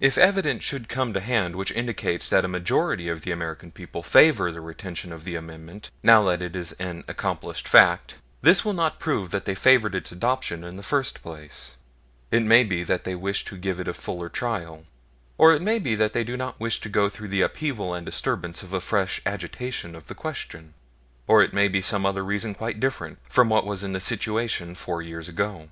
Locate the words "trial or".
14.30-15.52